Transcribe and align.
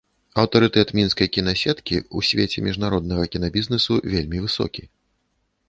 Аўтарытэт 0.43 0.93
мінскай 0.99 1.29
кінасеткі 1.35 1.95
ў 1.99 2.19
свеце 2.29 2.65
міжнароднага 2.69 3.29
кінабізнэсу 3.37 4.01
вельмі 4.17 4.37
высокі. 4.47 4.83